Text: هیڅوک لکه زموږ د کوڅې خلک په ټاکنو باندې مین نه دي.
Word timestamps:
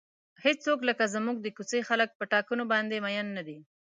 هیڅوک 0.43 0.79
لکه 0.89 1.03
زموږ 1.15 1.37
د 1.41 1.47
کوڅې 1.57 1.79
خلک 1.89 2.09
په 2.19 2.23
ټاکنو 2.33 2.63
باندې 2.73 2.97
مین 3.03 3.27
نه 3.37 3.43
دي. 3.47 3.57